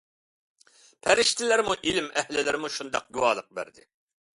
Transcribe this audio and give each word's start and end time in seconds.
پەرىشتىلەرمۇ، 1.07 1.77
ئىلىم 1.91 2.11
ئەھلىلىرىمۇ 2.19 2.77
شۇنداق 2.81 3.11
گۇۋاھلىق 3.17 3.57
بەردى. 3.61 3.93